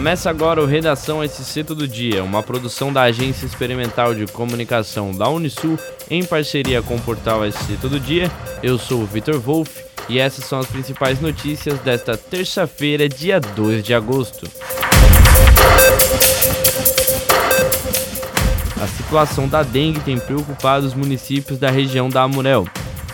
Começa 0.00 0.30
agora 0.30 0.62
o 0.62 0.64
Redação 0.64 1.22
SC 1.22 1.62
Todo 1.62 1.86
Dia, 1.86 2.24
uma 2.24 2.42
produção 2.42 2.90
da 2.90 3.02
Agência 3.02 3.44
Experimental 3.44 4.14
de 4.14 4.24
Comunicação 4.26 5.12
da 5.12 5.28
Unisul 5.28 5.78
em 6.10 6.24
parceria 6.24 6.80
com 6.80 6.96
o 6.96 7.00
portal 7.02 7.42
SC 7.44 7.76
Todo 7.78 8.00
Dia. 8.00 8.32
Eu 8.62 8.78
sou 8.78 9.02
o 9.02 9.04
Vitor 9.04 9.38
Wolff 9.38 9.84
e 10.08 10.18
essas 10.18 10.46
são 10.46 10.58
as 10.58 10.66
principais 10.66 11.20
notícias 11.20 11.78
desta 11.80 12.16
terça-feira, 12.16 13.06
dia 13.10 13.38
2 13.38 13.84
de 13.84 13.92
agosto. 13.92 14.48
A 18.82 18.86
situação 18.86 19.46
da 19.46 19.62
dengue 19.62 20.00
tem 20.00 20.18
preocupado 20.18 20.86
os 20.86 20.94
municípios 20.94 21.58
da 21.58 21.70
região 21.70 22.08
da 22.08 22.22
Amurel. 22.22 22.66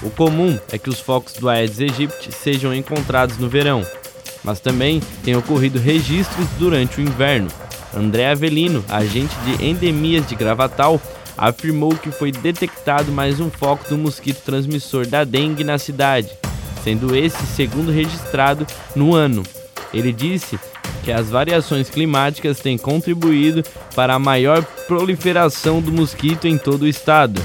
O 0.05 0.11
comum 0.11 0.57
é 0.70 0.78
que 0.78 0.89
os 0.89 1.00
focos 1.00 1.33
do 1.33 1.48
Aedes 1.48 1.80
aegypti 1.80 2.30
sejam 2.30 2.73
encontrados 2.73 3.39
no 3.39 3.48
verão, 3.48 3.84
mas 4.46 4.60
também 4.60 5.02
tem 5.24 5.34
ocorrido 5.34 5.80
registros 5.80 6.46
durante 6.56 6.98
o 6.98 7.02
inverno. 7.02 7.48
André 7.92 8.30
Avelino, 8.30 8.84
agente 8.88 9.34
de 9.45 9.64
endemias 9.64 10.27
de 10.28 10.36
Gravatal, 10.36 11.02
afirmou 11.36 11.96
que 11.96 12.12
foi 12.12 12.30
detectado 12.30 13.10
mais 13.10 13.41
um 13.41 13.50
foco 13.50 13.88
do 13.88 13.98
mosquito 13.98 14.42
transmissor 14.45 15.05
da 15.05 15.24
dengue 15.24 15.64
na 15.64 15.78
cidade, 15.78 16.30
sendo 16.84 17.14
esse 17.16 17.45
segundo 17.45 17.91
registrado 17.91 18.64
no 18.95 19.14
ano. 19.14 19.42
Ele 19.92 20.12
disse 20.12 20.58
que 21.02 21.10
as 21.10 21.28
variações 21.28 21.91
climáticas 21.91 22.60
têm 22.60 22.78
contribuído 22.78 23.64
para 23.94 24.14
a 24.14 24.19
maior 24.19 24.64
proliferação 24.86 25.80
do 25.80 25.91
mosquito 25.91 26.47
em 26.47 26.56
todo 26.56 26.83
o 26.83 26.88
estado. 26.88 27.42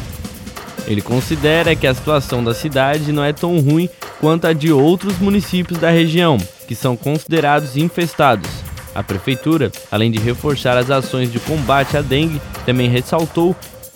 Ele 0.87 1.01
considera 1.01 1.75
que 1.75 1.87
a 1.87 1.93
situação 1.93 2.43
da 2.43 2.53
cidade 2.53 3.11
não 3.11 3.23
é 3.23 3.33
tão 3.33 3.59
ruim 3.59 3.89
quanto 4.19 4.45
a 4.45 4.53
de 4.53 4.71
outros 4.71 5.17
municípios 5.19 5.79
da 5.79 5.89
região, 5.89 6.37
que 6.71 6.75
são 6.75 6.95
considerados 6.95 7.75
infestados. 7.75 8.49
A 8.95 9.03
prefeitura, 9.03 9.69
além 9.91 10.09
de 10.09 10.17
reforçar 10.17 10.77
as 10.77 10.89
ações 10.89 11.29
de 11.29 11.37
combate 11.37 11.97
à 11.97 12.01
dengue, 12.01 12.41
também 12.65 12.87
ressaltou 12.87 13.53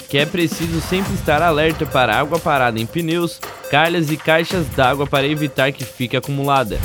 que 0.09 0.17
é 0.17 0.25
preciso 0.25 0.81
sempre 0.81 1.13
estar 1.13 1.41
alerta 1.41 1.85
para 1.85 2.19
água 2.19 2.37
parada 2.37 2.77
em 2.77 2.85
pneus, 2.85 3.39
calhas 3.71 4.11
e 4.11 4.17
caixas 4.17 4.67
d'água 4.67 5.07
para 5.07 5.25
evitar 5.25 5.71
que 5.71 5.85
fique 5.85 6.17
acumulada. 6.17 6.77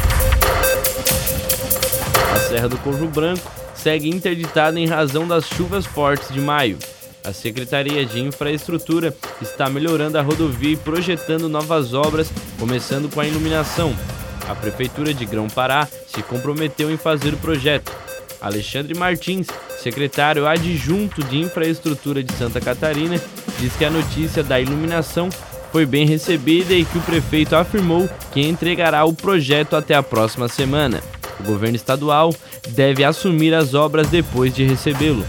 A 2.36 2.38
Serra 2.38 2.68
do 2.68 2.78
Corvo 2.78 3.08
Branco 3.08 3.50
segue 3.74 4.08
interditada 4.08 4.78
em 4.78 4.86
razão 4.86 5.26
das 5.26 5.44
chuvas 5.44 5.86
fortes 5.86 6.32
de 6.32 6.40
maio. 6.40 6.78
A 7.24 7.32
Secretaria 7.32 8.06
de 8.06 8.20
Infraestrutura 8.20 9.12
está 9.42 9.68
melhorando 9.68 10.16
a 10.16 10.22
rodovia 10.22 10.74
e 10.74 10.76
projetando 10.76 11.48
novas 11.48 11.94
obras, 11.94 12.30
começando 12.60 13.12
com 13.12 13.20
a 13.20 13.26
iluminação. 13.26 13.92
A 14.48 14.54
Prefeitura 14.54 15.14
de 15.14 15.24
Grão-Pará 15.24 15.86
se 16.06 16.22
comprometeu 16.22 16.90
em 16.90 16.96
fazer 16.96 17.34
o 17.34 17.38
projeto. 17.38 17.92
Alexandre 18.40 18.94
Martins, 18.94 19.46
secretário 19.78 20.46
adjunto 20.46 21.22
de 21.24 21.38
Infraestrutura 21.38 22.22
de 22.22 22.32
Santa 22.32 22.60
Catarina, 22.60 23.20
diz 23.58 23.76
que 23.76 23.84
a 23.84 23.90
notícia 23.90 24.42
da 24.42 24.58
iluminação 24.58 25.28
foi 25.70 25.86
bem 25.86 26.06
recebida 26.06 26.74
e 26.74 26.84
que 26.84 26.98
o 26.98 27.02
prefeito 27.02 27.54
afirmou 27.54 28.08
que 28.32 28.40
entregará 28.40 29.04
o 29.04 29.12
projeto 29.12 29.76
até 29.76 29.94
a 29.94 30.02
próxima 30.02 30.48
semana. 30.48 31.00
O 31.38 31.44
governo 31.44 31.76
estadual 31.76 32.34
deve 32.70 33.04
assumir 33.04 33.54
as 33.54 33.74
obras 33.74 34.08
depois 34.08 34.54
de 34.54 34.64
recebê-lo. 34.64 35.24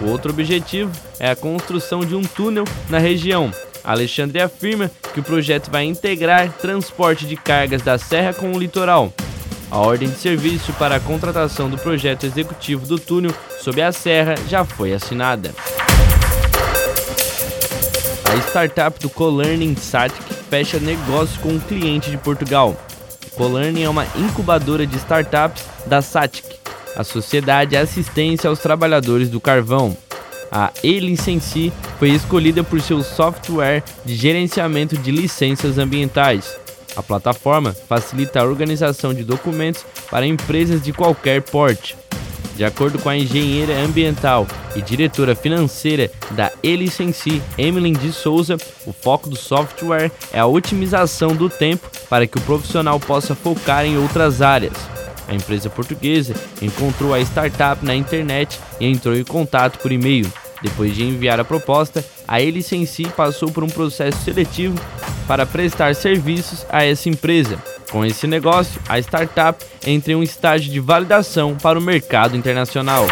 O 0.00 0.08
outro 0.08 0.32
objetivo 0.32 0.90
é 1.20 1.30
a 1.30 1.36
construção 1.36 2.00
de 2.00 2.14
um 2.14 2.22
túnel 2.22 2.64
na 2.88 2.98
região. 2.98 3.52
Alexandre 3.84 4.40
afirma 4.40 4.90
que 5.12 5.20
o 5.20 5.22
projeto 5.22 5.70
vai 5.70 5.84
integrar 5.84 6.50
transporte 6.52 7.26
de 7.26 7.36
cargas 7.36 7.82
da 7.82 7.98
serra 7.98 8.32
com 8.32 8.52
o 8.52 8.58
litoral. 8.58 9.12
A 9.70 9.78
ordem 9.78 10.08
de 10.08 10.16
serviço 10.16 10.72
para 10.74 10.96
a 10.96 11.00
contratação 11.00 11.70
do 11.70 11.78
projeto 11.78 12.24
executivo 12.24 12.86
do 12.86 12.98
túnel 12.98 13.34
sob 13.60 13.80
a 13.80 13.90
serra 13.90 14.34
já 14.48 14.64
foi 14.64 14.92
assinada. 14.92 15.54
A 18.24 18.36
startup 18.48 18.98
do 19.00 19.10
Colearning 19.10 19.76
Satic 19.76 20.22
fecha 20.48 20.78
negócio 20.78 21.40
com 21.40 21.50
um 21.50 21.60
cliente 21.60 22.10
de 22.10 22.18
Portugal. 22.18 22.76
Colearning 23.34 23.82
é 23.82 23.88
uma 23.88 24.06
incubadora 24.16 24.86
de 24.86 24.96
startups 24.96 25.64
da 25.86 26.02
Satic, 26.02 26.44
a 26.94 27.02
Sociedade 27.02 27.70
de 27.70 27.76
Assistência 27.76 28.48
aos 28.48 28.58
Trabalhadores 28.58 29.30
do 29.30 29.40
Carvão. 29.40 29.96
A 30.54 30.70
e-Licenci 30.84 31.72
foi 31.98 32.10
escolhida 32.10 32.62
por 32.62 32.78
seu 32.82 33.02
software 33.02 33.82
de 34.04 34.14
gerenciamento 34.14 34.98
de 34.98 35.10
licenças 35.10 35.78
ambientais. 35.78 36.58
A 36.94 37.02
plataforma 37.02 37.72
facilita 37.72 38.38
a 38.38 38.44
organização 38.44 39.14
de 39.14 39.24
documentos 39.24 39.82
para 40.10 40.26
empresas 40.26 40.82
de 40.82 40.92
qualquer 40.92 41.40
porte. 41.40 41.96
De 42.54 42.64
acordo 42.64 42.98
com 42.98 43.08
a 43.08 43.16
engenheira 43.16 43.74
ambiental 43.78 44.46
e 44.76 44.82
diretora 44.82 45.34
financeira 45.34 46.10
da 46.32 46.52
Elicenci, 46.62 47.40
Emily 47.56 47.92
de 47.92 48.12
Souza, 48.12 48.58
o 48.86 48.92
foco 48.92 49.30
do 49.30 49.36
software 49.36 50.12
é 50.34 50.38
a 50.38 50.46
otimização 50.46 51.34
do 51.34 51.48
tempo 51.48 51.90
para 52.10 52.26
que 52.26 52.36
o 52.36 52.42
profissional 52.42 53.00
possa 53.00 53.34
focar 53.34 53.86
em 53.86 53.96
outras 53.96 54.42
áreas. 54.42 54.76
A 55.26 55.34
empresa 55.34 55.70
portuguesa 55.70 56.34
encontrou 56.60 57.14
a 57.14 57.20
startup 57.20 57.82
na 57.82 57.94
internet 57.94 58.60
e 58.78 58.86
entrou 58.86 59.16
em 59.16 59.24
contato 59.24 59.78
por 59.78 59.90
e-mail. 59.90 60.30
Depois 60.62 60.94
de 60.94 61.04
enviar 61.04 61.40
a 61.40 61.44
proposta, 61.44 62.04
a 62.26 62.40
Elicenci 62.40 63.04
passou 63.16 63.50
por 63.50 63.64
um 63.64 63.68
processo 63.68 64.22
seletivo 64.22 64.78
para 65.26 65.44
prestar 65.44 65.94
serviços 65.94 66.64
a 66.70 66.84
essa 66.84 67.08
empresa. 67.08 67.58
Com 67.90 68.04
esse 68.04 68.26
negócio, 68.26 68.80
a 68.88 68.98
startup 68.98 69.62
entra 69.86 70.12
em 70.12 70.16
um 70.16 70.22
estágio 70.22 70.72
de 70.72 70.80
validação 70.80 71.56
para 71.56 71.78
o 71.78 71.82
mercado 71.82 72.36
internacional. 72.36 73.06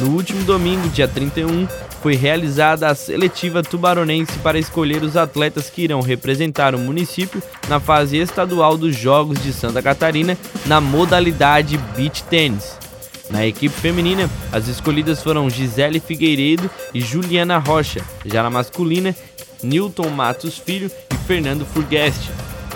No 0.00 0.10
último 0.10 0.44
domingo, 0.44 0.88
dia 0.90 1.08
31, 1.08 1.66
foi 2.00 2.14
realizada 2.14 2.86
a 2.86 2.94
seletiva 2.94 3.62
tubaronense 3.62 4.38
para 4.38 4.58
escolher 4.58 5.02
os 5.02 5.16
atletas 5.16 5.68
que 5.68 5.82
irão 5.82 6.00
representar 6.00 6.74
o 6.74 6.78
município 6.78 7.42
na 7.68 7.80
fase 7.80 8.16
estadual 8.16 8.76
dos 8.76 8.94
Jogos 8.94 9.42
de 9.42 9.52
Santa 9.52 9.82
Catarina 9.82 10.38
na 10.66 10.80
modalidade 10.80 11.76
beach 11.96 12.22
tennis. 12.24 12.87
Na 13.30 13.46
equipe 13.46 13.74
feminina, 13.74 14.28
as 14.50 14.68
escolhidas 14.68 15.22
foram 15.22 15.50
Gisele 15.50 16.00
Figueiredo 16.00 16.70
e 16.94 17.00
Juliana 17.00 17.58
Rocha. 17.58 18.00
Já 18.24 18.42
na 18.42 18.50
masculina, 18.50 19.14
Newton 19.62 20.08
Matos 20.08 20.58
Filho 20.58 20.90
e 21.12 21.16
Fernando 21.26 21.66
Furgueste. 21.66 22.30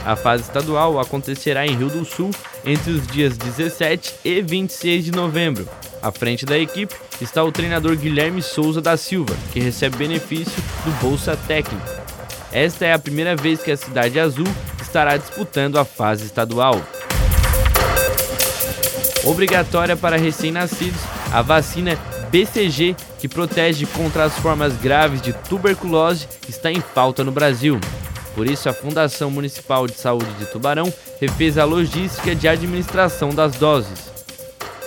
A 0.04 0.16
fase 0.16 0.42
estadual 0.42 0.98
acontecerá 0.98 1.66
em 1.66 1.76
Rio 1.76 1.88
do 1.88 2.04
Sul 2.04 2.30
entre 2.64 2.92
os 2.92 3.06
dias 3.06 3.36
17 3.38 4.14
e 4.24 4.42
26 4.42 5.04
de 5.04 5.12
novembro. 5.12 5.68
À 6.02 6.10
frente 6.10 6.44
da 6.44 6.58
equipe 6.58 6.94
está 7.20 7.42
o 7.44 7.52
treinador 7.52 7.96
Guilherme 7.96 8.42
Souza 8.42 8.80
da 8.80 8.96
Silva, 8.96 9.36
que 9.52 9.60
recebe 9.60 9.96
benefício 9.96 10.60
do 10.84 10.90
Bolsa 11.00 11.36
Técnico. 11.46 11.86
Esta 12.50 12.84
é 12.84 12.92
a 12.92 12.98
primeira 12.98 13.36
vez 13.36 13.62
que 13.62 13.70
a 13.70 13.76
Cidade 13.76 14.18
Azul 14.18 14.46
estará 14.80 15.16
disputando 15.16 15.78
a 15.78 15.84
fase 15.84 16.26
estadual. 16.26 16.82
Obrigatória 19.24 19.96
para 19.96 20.16
recém-nascidos, 20.16 21.00
a 21.32 21.42
vacina 21.42 21.98
BCG, 22.30 22.96
que 23.20 23.28
protege 23.28 23.86
contra 23.86 24.24
as 24.24 24.34
formas 24.38 24.76
graves 24.76 25.22
de 25.22 25.32
tuberculose, 25.32 26.26
está 26.48 26.72
em 26.72 26.80
falta 26.80 27.22
no 27.22 27.30
Brasil. 27.30 27.78
Por 28.34 28.48
isso, 28.48 28.68
a 28.68 28.72
Fundação 28.72 29.30
Municipal 29.30 29.86
de 29.86 29.94
Saúde 29.94 30.32
de 30.38 30.46
Tubarão 30.46 30.92
refez 31.20 31.56
a 31.56 31.64
logística 31.64 32.34
de 32.34 32.48
administração 32.48 33.30
das 33.30 33.54
doses. 33.56 34.10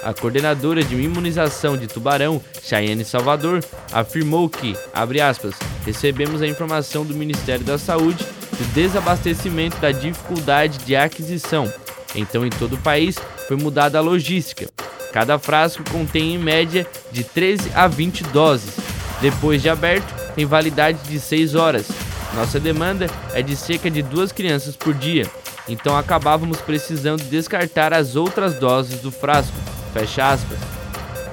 A 0.04 0.14
coordenadora 0.14 0.84
de 0.84 0.96
imunização 0.96 1.78
de 1.78 1.88
Tubarão, 1.88 2.42
Chayenne 2.62 3.06
Salvador, 3.06 3.64
afirmou 3.92 4.50
que, 4.50 4.76
aspas, 4.94 5.56
recebemos 5.86 6.42
a 6.42 6.48
informação 6.48 7.06
do 7.06 7.16
Ministério 7.16 7.66
da 7.66 7.78
Saúde 7.78 8.24
do 8.24 8.74
desabastecimento 8.74 9.78
da 9.78 9.92
dificuldade 9.92 10.80
de 10.80 10.96
aquisição. 10.96 11.72
Então, 12.14 12.46
em 12.46 12.50
todo 12.50 12.74
o 12.74 12.82
país, 12.82 13.18
foi 13.48 13.58
mudada 13.58 13.98
a 13.98 14.02
logística. 14.02 14.68
Cada 15.12 15.40
frasco 15.40 15.84
contém 15.90 16.36
em 16.36 16.38
média 16.38 16.86
de 17.12 17.24
13 17.24 17.72
a 17.74 17.88
20 17.88 18.24
doses. 18.26 18.76
Depois 19.22 19.62
de 19.62 19.70
aberto, 19.70 20.14
tem 20.36 20.46
validade 20.46 21.00
de 21.08 21.20
6 21.20 21.56
horas. 21.56 21.88
Nossa 22.36 22.60
demanda 22.60 23.08
é 23.34 23.42
de 23.42 23.56
cerca 23.56 23.90
de 23.90 24.02
duas 24.02 24.34
crianças 24.34 24.76
por 24.76 24.94
dia, 24.94 25.26
então 25.70 25.98
acabávamos 25.98 26.60
precisando 26.60 27.24
descartar 27.24 27.94
as 27.94 28.18
outras 28.18 28.56
doses 28.56 29.00
do 29.00 29.10
frasco. 29.10 29.56
Fecha 29.94 30.32
aspas. 30.32 30.58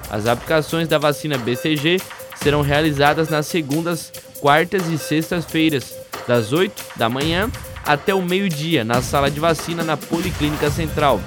As 0.09 0.27
aplicações 0.27 0.87
da 0.87 0.99
vacina 0.99 1.37
BCG 1.37 2.01
serão 2.37 2.61
realizadas 2.61 3.29
nas 3.29 3.47
segundas, 3.47 4.13
quartas 4.41 4.87
e 4.89 4.97
sextas-feiras, 4.97 5.95
das 6.29 6.53
8 6.53 6.85
da 6.97 7.09
manhã 7.09 7.51
até 7.85 8.15
o 8.15 8.23
meio-dia, 8.23 8.85
na 8.85 9.03
sala 9.03 9.29
de 9.29 9.41
vacina 9.41 9.83
na 9.83 9.97
Policlínica 9.97 10.71
Central. 10.71 11.21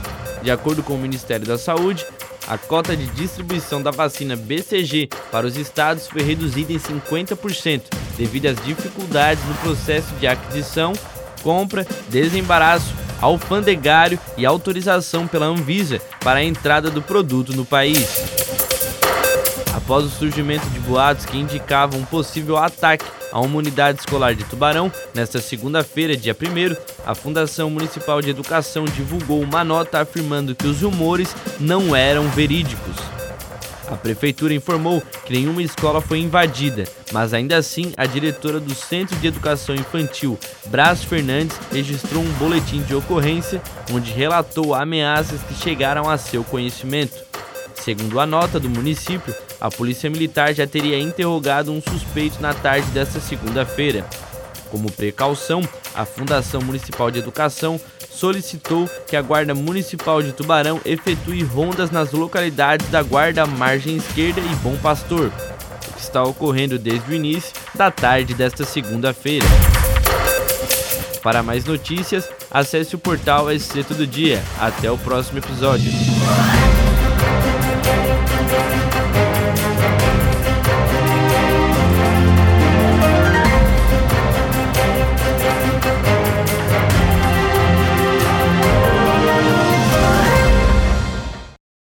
De 0.45 0.51
acordo 0.51 0.83
com 0.83 0.93
o 0.93 0.99
Ministério 0.99 1.43
da 1.43 1.57
Saúde, 1.57 2.05
a 2.47 2.55
cota 2.55 2.95
de 2.95 3.07
distribuição 3.07 3.81
da 3.81 3.89
vacina 3.89 4.35
BCG 4.35 5.09
para 5.31 5.47
os 5.47 5.57
estados 5.57 6.07
foi 6.07 6.21
reduzida 6.21 6.71
em 6.71 6.77
50% 6.77 7.81
devido 8.15 8.45
às 8.45 8.63
dificuldades 8.63 9.43
no 9.43 9.55
processo 9.55 10.13
de 10.19 10.27
aquisição, 10.27 10.93
compra, 11.41 11.83
desembaraço 12.09 12.93
alfandegário 13.19 14.19
e 14.37 14.45
autorização 14.45 15.25
pela 15.25 15.47
Anvisa 15.47 15.99
para 16.19 16.37
a 16.37 16.43
entrada 16.43 16.91
do 16.91 17.01
produto 17.01 17.51
no 17.51 17.65
país. 17.65 18.54
Após 19.85 20.03
o 20.03 20.09
surgimento 20.09 20.67
de 20.71 20.79
boatos 20.79 21.27
que 21.27 21.37
indicavam 21.37 21.99
um 21.99 22.05
possível 22.05 22.57
ataque 22.57 23.05
a 23.31 23.39
uma 23.39 23.57
unidade 23.57 23.99
escolar 23.99 24.33
de 24.33 24.43
Tubarão, 24.43 24.91
nesta 25.13 25.39
segunda-feira, 25.39 26.17
dia 26.17 26.35
1, 26.35 26.75
a 27.05 27.13
Fundação 27.13 27.69
Municipal 27.69 28.19
de 28.19 28.31
Educação 28.31 28.85
divulgou 28.85 29.39
uma 29.43 29.63
nota 29.63 30.01
afirmando 30.01 30.55
que 30.55 30.65
os 30.65 30.81
rumores 30.81 31.35
não 31.59 31.95
eram 31.95 32.27
verídicos. 32.29 32.95
A 33.87 33.95
prefeitura 33.95 34.55
informou 34.55 35.03
que 35.23 35.33
nenhuma 35.33 35.61
escola 35.61 36.01
foi 36.01 36.17
invadida, 36.17 36.85
mas 37.11 37.31
ainda 37.31 37.55
assim 37.55 37.93
a 37.95 38.07
diretora 38.07 38.59
do 38.59 38.73
Centro 38.73 39.15
de 39.17 39.27
Educação 39.27 39.75
Infantil, 39.75 40.39
Brás 40.65 41.03
Fernandes, 41.03 41.59
registrou 41.71 42.23
um 42.23 42.33
boletim 42.39 42.81
de 42.81 42.95
ocorrência 42.95 43.61
onde 43.91 44.11
relatou 44.11 44.73
ameaças 44.73 45.43
que 45.43 45.53
chegaram 45.53 46.09
a 46.09 46.17
seu 46.17 46.43
conhecimento. 46.43 47.23
Segundo 47.75 48.19
a 48.19 48.25
nota 48.25 48.59
do 48.59 48.67
município, 48.67 49.31
a 49.65 49.69
Polícia 49.71 50.09
Militar 50.11 50.53
já 50.53 50.67
teria 50.67 50.99
interrogado 50.99 51.71
um 51.71 51.81
suspeito 51.81 52.39
na 52.39 52.53
tarde 52.53 52.87
desta 52.91 53.19
segunda-feira. 53.19 54.05
Como 54.69 54.91
precaução, 54.91 55.67
a 55.95 56.05
Fundação 56.05 56.61
Municipal 56.61 57.09
de 57.09 57.17
Educação 57.17 57.79
solicitou 58.07 58.87
que 59.07 59.15
a 59.15 59.21
Guarda 59.23 59.55
Municipal 59.55 60.21
de 60.21 60.33
Tubarão 60.33 60.79
efetue 60.85 61.43
rondas 61.43 61.89
nas 61.89 62.11
localidades 62.11 62.87
da 62.89 63.01
Guarda 63.01 63.47
Margem 63.47 63.97
Esquerda 63.97 64.39
e 64.39 64.55
Bom 64.57 64.75
Pastor, 64.77 65.31
o 65.89 65.93
que 65.93 65.99
está 65.99 66.23
ocorrendo 66.23 66.77
desde 66.77 67.09
o 67.09 67.15
início 67.15 67.51
da 67.73 67.89
tarde 67.89 68.35
desta 68.35 68.63
segunda-feira. 68.65 69.47
Para 71.23 71.41
mais 71.41 71.65
notícias, 71.65 72.29
acesse 72.51 72.93
o 72.93 72.99
portal 72.99 73.47
SC 73.49 73.83
Todo 73.83 74.05
Dia. 74.05 74.43
Até 74.59 74.91
o 74.91 74.97
próximo 74.97 75.39
episódio. 75.39 75.91